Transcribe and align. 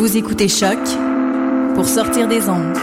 Vous 0.00 0.16
écoutez 0.16 0.48
Choc 0.48 0.78
pour 1.74 1.86
sortir 1.86 2.26
des 2.26 2.48
ondes. 2.48 2.74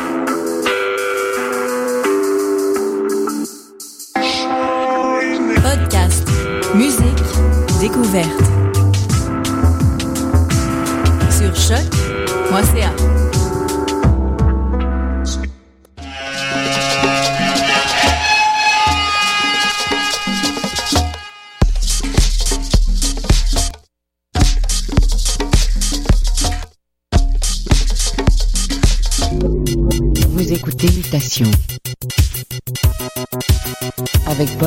Podcast, 5.63 6.29
musique, 6.75 7.23
découverte. 7.81 8.43
Sur 11.31 11.55
choc.ca. 11.55 13.06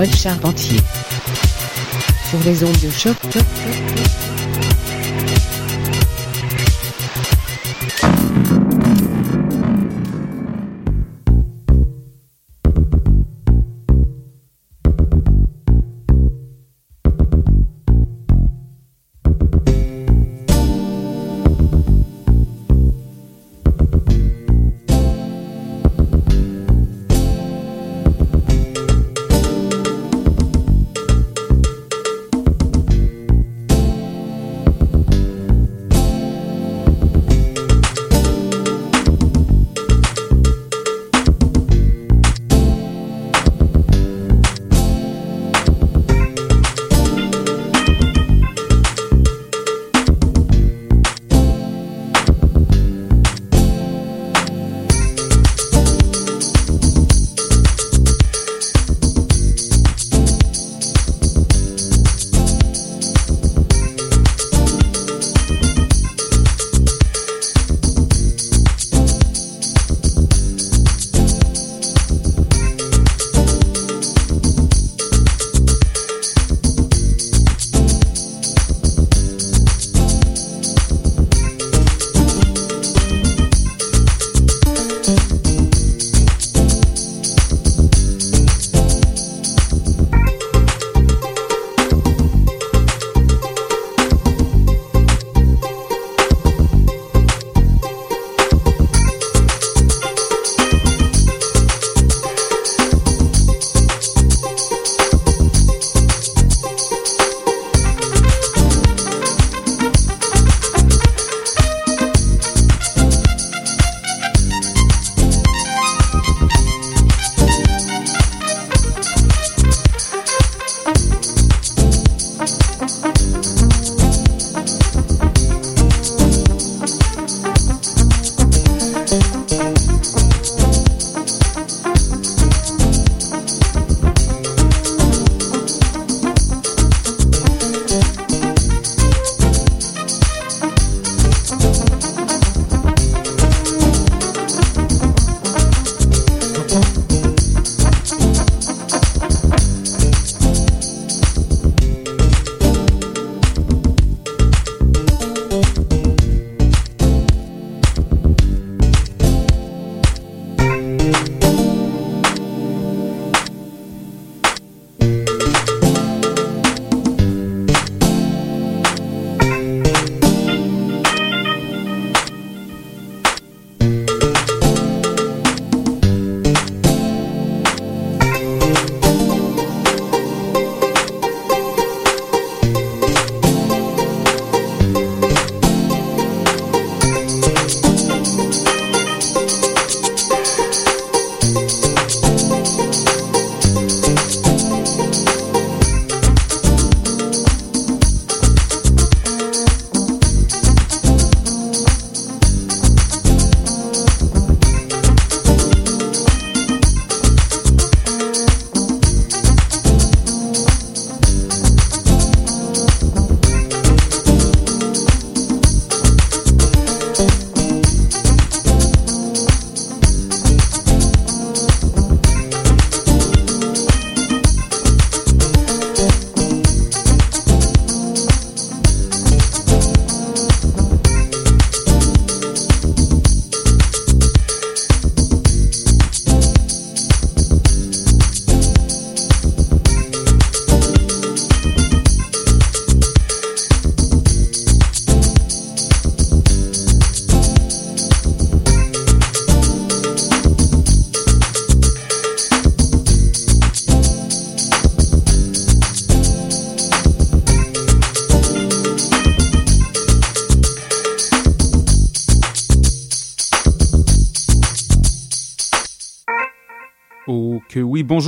Charpentier 0.09 0.81
sur 2.31 2.39
les 2.47 2.65
ondes 2.65 2.81
de 2.81 2.91
choc, 2.91 3.15
choc, 3.31 3.35
choc. 3.35 3.90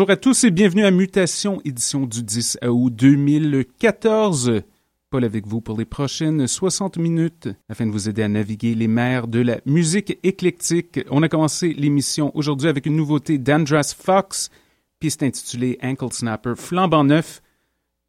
Bonjour 0.03 0.11
à 0.11 0.17
tous 0.17 0.43
et 0.43 0.51
bienvenue 0.51 0.85
à 0.85 0.91
Mutation, 0.91 1.61
édition 1.65 2.07
du 2.07 2.25
10 2.25 2.59
août 2.67 2.93
2014. 2.93 4.63
Paul 5.11 5.25
avec 5.25 5.47
vous 5.47 5.61
pour 5.61 5.79
les 5.79 5.85
prochaines 5.85 6.49
60 6.49 6.97
minutes 6.97 7.49
afin 7.69 7.87
de 7.87 7.93
vous 7.93 8.09
aider 8.09 8.25
à 8.25 8.29
naviguer 8.29 8.75
les 8.75 8.89
mers 8.89 9.29
de 9.29 9.39
la 9.39 9.61
musique 9.65 10.19
éclectique. 10.25 10.99
On 11.09 11.23
a 11.23 11.29
commencé 11.29 11.73
l'émission 11.73 12.37
aujourd'hui 12.37 12.69
avec 12.69 12.87
une 12.87 12.97
nouveauté 12.97 13.39
d'Andras 13.39 13.95
Fox, 13.97 14.51
piste 14.99 15.23
intitulée 15.23 15.79
Ankle 15.85 16.13
Snapper, 16.13 16.55
flambant 16.57 17.05
neuf. 17.05 17.41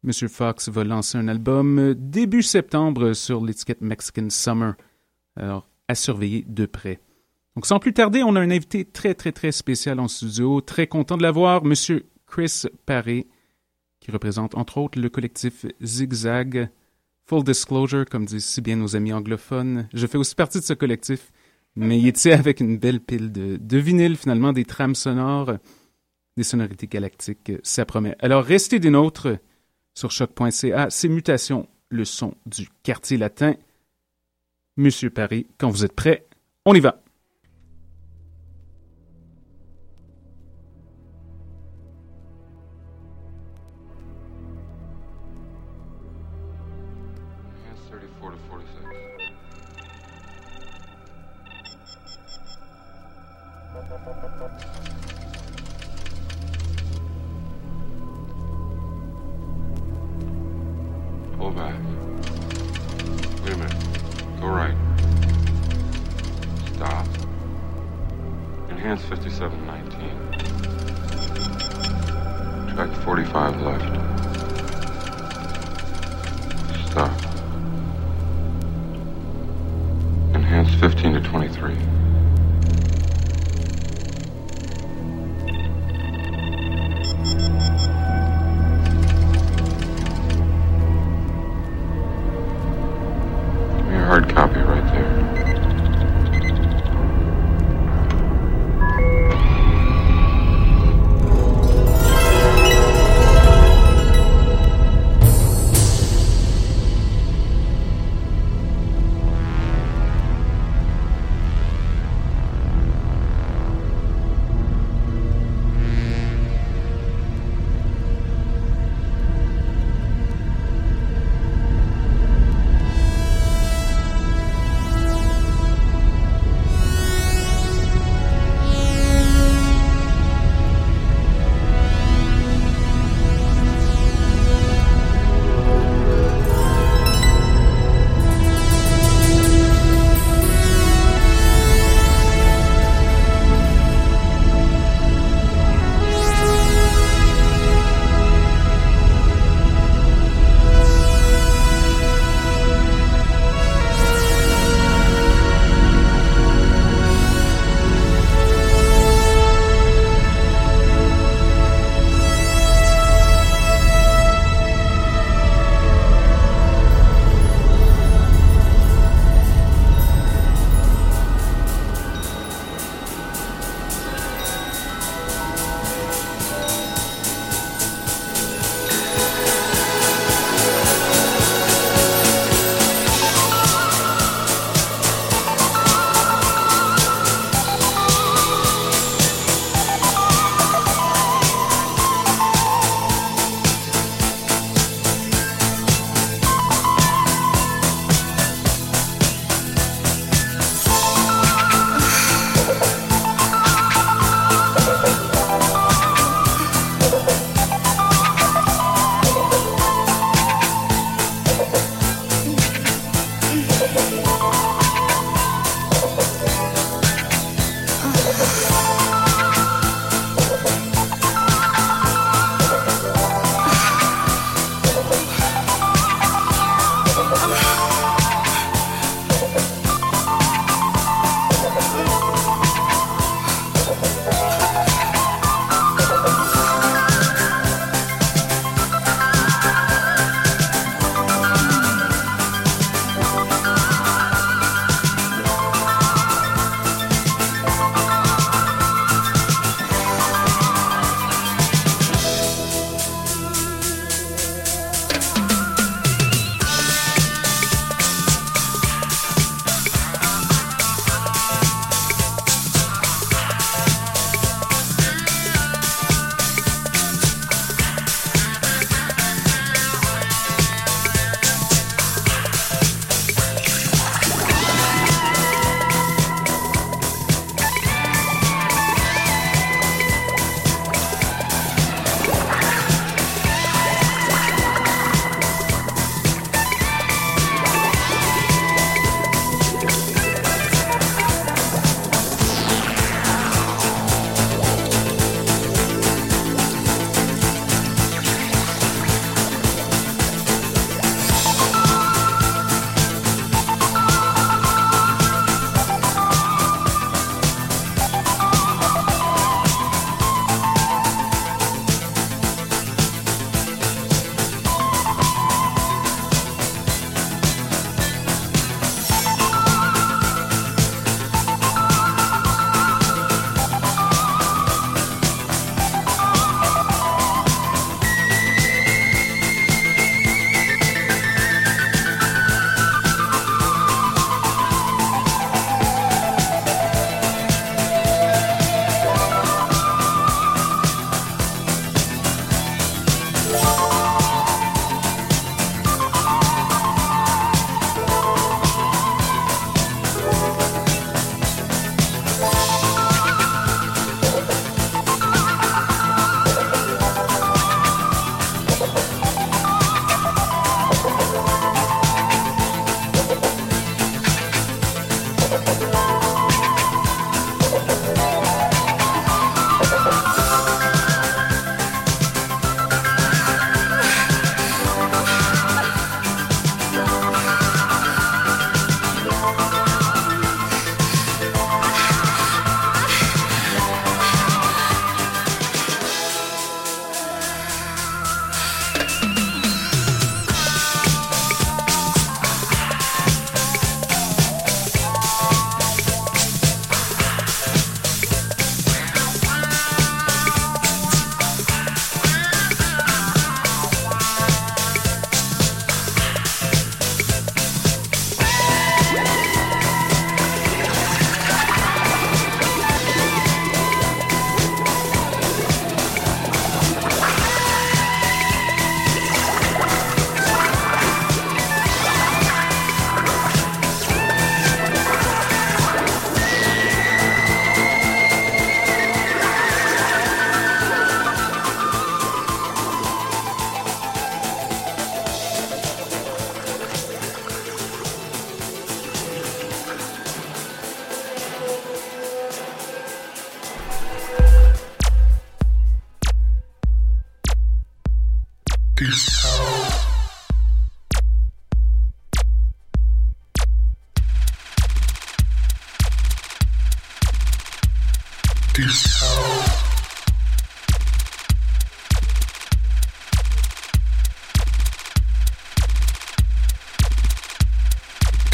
Monsieur 0.02 0.26
Fox 0.26 0.68
va 0.68 0.82
lancer 0.82 1.16
un 1.16 1.28
album 1.28 1.94
début 1.96 2.42
septembre 2.42 3.12
sur 3.12 3.44
l'étiquette 3.44 3.82
Mexican 3.82 4.30
Summer. 4.30 4.74
Alors, 5.36 5.68
à 5.86 5.94
surveiller 5.94 6.44
de 6.48 6.66
près. 6.66 6.98
Donc, 7.56 7.66
sans 7.66 7.78
plus 7.78 7.92
tarder, 7.92 8.22
on 8.22 8.34
a 8.34 8.40
un 8.40 8.50
invité 8.50 8.84
très, 8.84 9.14
très, 9.14 9.30
très 9.30 9.52
spécial 9.52 10.00
en 10.00 10.08
studio. 10.08 10.60
Très 10.60 10.86
content 10.86 11.16
de 11.16 11.22
l'avoir, 11.22 11.64
Monsieur 11.64 12.06
Chris 12.26 12.64
Paré, 12.84 13.28
qui 14.00 14.10
représente 14.10 14.56
entre 14.56 14.78
autres 14.78 15.00
le 15.00 15.08
collectif 15.08 15.64
Zigzag. 15.82 16.68
Full 17.26 17.44
disclosure, 17.44 18.04
comme 18.04 18.26
disent 18.26 18.44
si 18.44 18.60
bien 18.60 18.76
nos 18.76 18.96
amis 18.96 19.12
anglophones, 19.12 19.88
je 19.94 20.06
fais 20.06 20.18
aussi 20.18 20.34
partie 20.34 20.58
de 20.58 20.64
ce 20.64 20.74
collectif, 20.74 21.30
mais 21.74 21.98
il 21.98 22.08
est 22.08 22.26
avec 22.26 22.60
une 22.60 22.76
belle 22.76 23.00
pile 23.00 23.32
de, 23.32 23.56
de 23.56 24.14
finalement, 24.14 24.52
des 24.52 24.64
trames 24.64 24.94
sonores, 24.94 25.54
des 26.36 26.42
sonorités 26.42 26.86
galactiques, 26.86 27.52
ça 27.62 27.86
promet. 27.86 28.14
Alors, 28.18 28.44
restez 28.44 28.78
des 28.78 28.90
nôtres 28.90 29.28
sur 29.94 30.10
choc.ca, 30.10 30.90
c'est 30.90 31.08
Mutations, 31.08 31.68
le 31.88 32.04
son 32.04 32.34
du 32.44 32.68
quartier 32.82 33.16
latin. 33.16 33.54
Monsieur 34.76 35.08
Paris, 35.08 35.46
quand 35.56 35.70
vous 35.70 35.84
êtes 35.84 35.94
prêt, 35.94 36.26
on 36.66 36.74
y 36.74 36.80
va. 36.80 37.03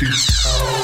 Peace. 0.00 0.79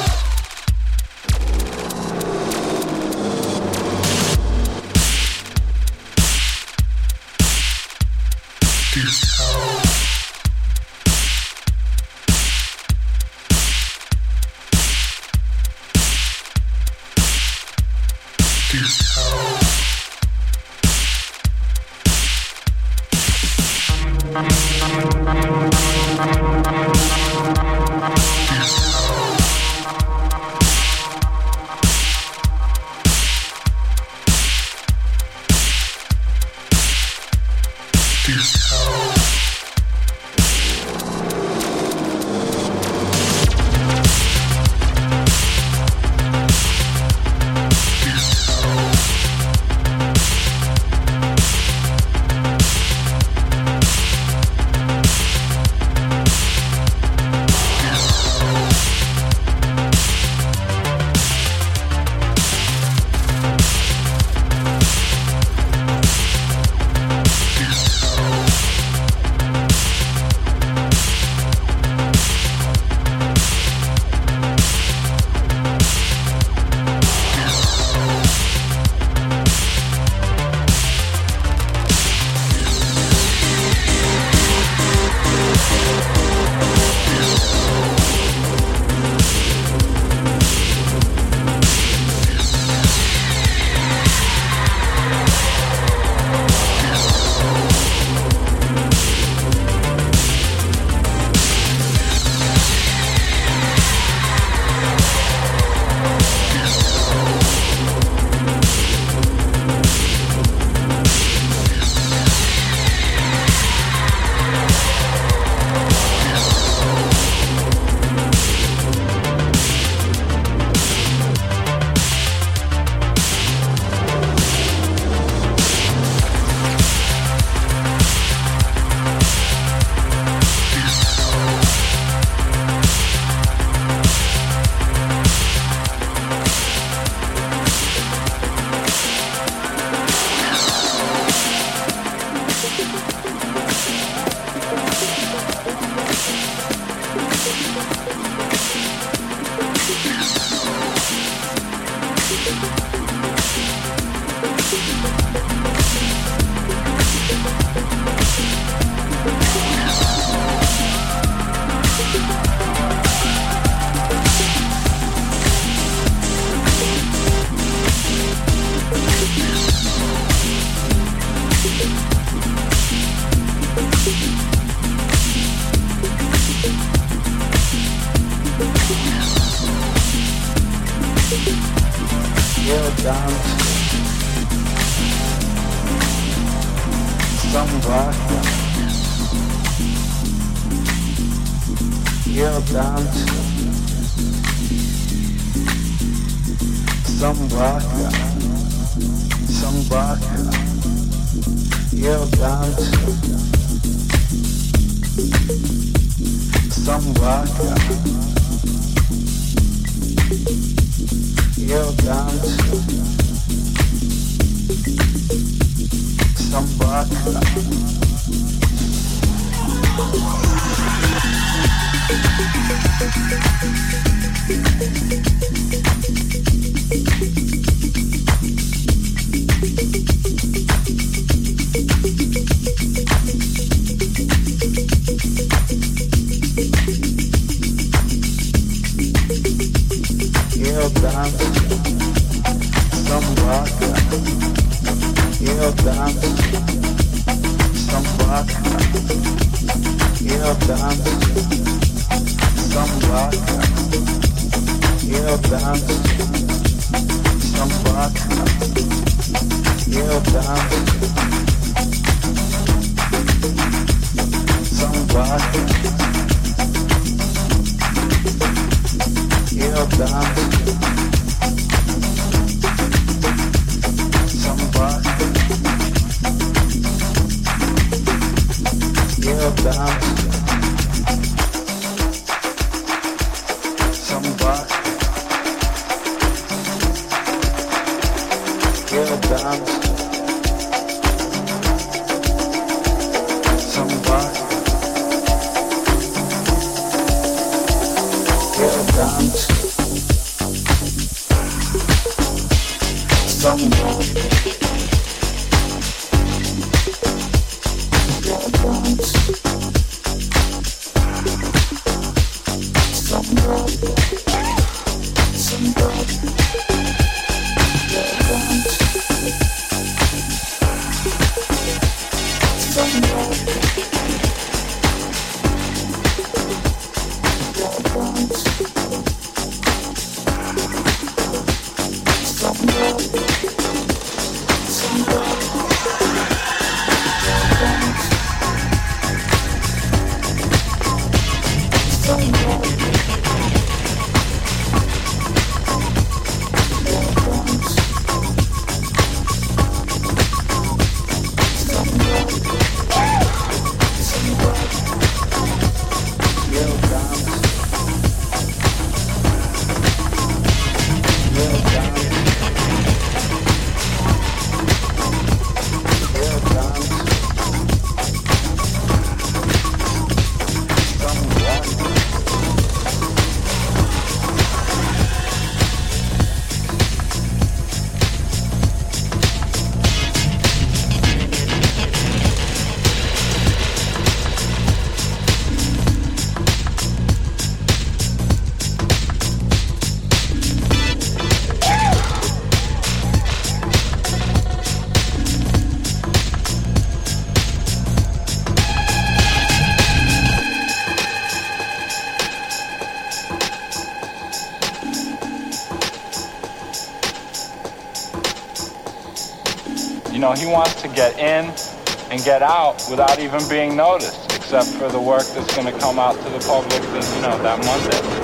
Get 412.27 412.43
out 412.43 412.75
without 412.89 413.19
even 413.19 413.39
being 413.47 413.73
noticed, 413.73 414.35
except 414.35 414.67
for 414.67 414.89
the 414.89 414.99
work 414.99 415.23
that's 415.27 415.55
going 415.55 415.65
to 415.65 415.79
come 415.79 415.97
out 415.97 416.11
to 416.11 416.29
the 416.29 416.39
public, 416.39 416.83
you 416.83 417.21
know, 417.21 417.41
that 417.41 417.57
Monday. 417.63 418.16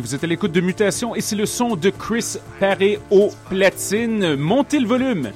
vous 0.00 0.14
êtes 0.14 0.24
à 0.24 0.26
l'écoute 0.26 0.52
de 0.52 0.60
Mutation 0.60 1.14
et 1.14 1.20
c'est 1.20 1.36
le 1.36 1.46
son 1.46 1.76
de 1.76 1.90
Chris 1.90 2.36
Paré 2.58 2.98
au 3.10 3.30
platines. 3.48 4.36
Montez 4.36 4.78
le 4.78 4.86
volume! 4.86 5.30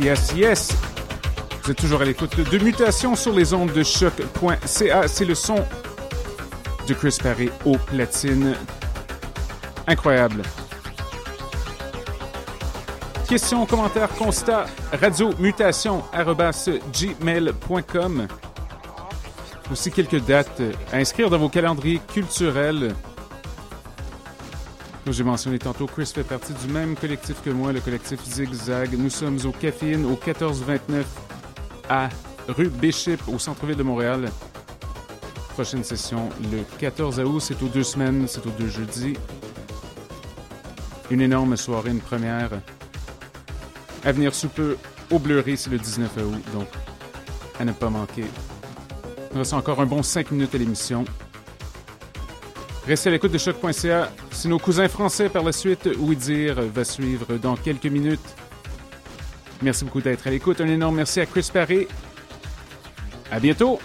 Yes, 0.00 0.32
yes. 0.36 0.76
Vous 1.62 1.72
êtes 1.72 1.78
toujours 1.78 2.02
à 2.02 2.04
l'écoute 2.04 2.38
de 2.38 2.58
Mutation 2.58 3.16
sur 3.16 3.32
les 3.32 3.52
ondes 3.52 3.72
de 3.72 3.82
choc.ca. 3.82 5.08
C'est 5.08 5.24
le 5.24 5.34
son 5.34 5.56
de 6.86 6.94
Chris 6.94 7.18
Paré 7.20 7.50
au 7.64 7.76
platine. 7.76 8.54
Incroyable. 9.88 10.42
Questions, 13.28 13.66
commentaires, 13.66 14.10
constats, 14.10 14.66
radio 14.92 15.30
mutation 15.40 16.04
gmail.com. 16.92 18.28
Aussi 19.72 19.90
quelques 19.90 20.24
dates 20.24 20.62
à 20.92 20.98
inscrire 20.98 21.28
dans 21.28 21.38
vos 21.38 21.48
calendriers 21.48 22.00
culturels. 22.06 22.94
Comme 25.08 25.14
j'ai 25.14 25.24
mentionné 25.24 25.58
tantôt, 25.58 25.86
Chris 25.86 26.12
fait 26.14 26.22
partie 26.22 26.52
du 26.52 26.70
même 26.70 26.94
collectif 26.94 27.40
que 27.42 27.48
moi, 27.48 27.72
le 27.72 27.80
collectif 27.80 28.22
Zigzag. 28.22 28.90
Nous 28.92 29.08
sommes 29.08 29.38
au 29.46 29.52
Caféine, 29.52 30.04
au 30.04 30.10
1429 30.10 31.06
à 31.88 32.10
rue 32.46 32.68
Bishop, 32.68 33.16
au 33.26 33.38
centre-ville 33.38 33.78
de 33.78 33.82
Montréal. 33.82 34.30
Prochaine 35.54 35.82
session 35.82 36.28
le 36.52 36.58
14 36.78 37.20
août, 37.20 37.40
c'est 37.40 37.62
aux 37.62 37.68
deux 37.68 37.84
semaines, 37.84 38.26
c'est 38.28 38.46
aux 38.46 38.50
deux 38.50 38.68
jeudis. 38.68 39.14
Une 41.10 41.22
énorme 41.22 41.56
soirée, 41.56 41.88
une 41.88 42.00
première. 42.00 42.50
À 44.04 44.12
venir 44.12 44.34
sous 44.34 44.50
peu 44.50 44.76
au 45.10 45.18
Bleury, 45.18 45.56
c'est 45.56 45.70
le 45.70 45.78
19 45.78 46.18
août, 46.18 46.42
donc 46.52 46.68
à 47.58 47.64
ne 47.64 47.72
pas 47.72 47.88
manquer. 47.88 48.26
Il 49.32 49.38
reste 49.38 49.54
encore 49.54 49.80
un 49.80 49.86
bon 49.86 50.02
5 50.02 50.32
minutes 50.32 50.54
à 50.54 50.58
l'émission. 50.58 51.06
Restez 52.88 53.10
à 53.10 53.12
l'écoute 53.12 53.32
de 53.32 53.36
choc.ca. 53.38 54.10
C'est 54.30 54.48
nos 54.48 54.58
cousins 54.58 54.88
français 54.88 55.28
par 55.28 55.42
la 55.42 55.52
suite. 55.52 55.90
Oui 55.98 56.16
dire 56.16 56.58
va 56.72 56.84
suivre 56.84 57.36
dans 57.36 57.54
quelques 57.54 57.84
minutes. 57.84 58.34
Merci 59.60 59.84
beaucoup 59.84 60.00
d'être 60.00 60.26
à 60.26 60.30
l'écoute. 60.30 60.62
Un 60.62 60.68
énorme 60.68 60.96
merci 60.96 61.20
à 61.20 61.26
Chris 61.26 61.50
Paré. 61.52 61.86
À 63.30 63.40
bientôt. 63.40 63.78